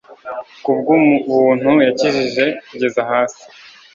[0.63, 3.43] ku bw'ubuntu yakijije, kugeza hasi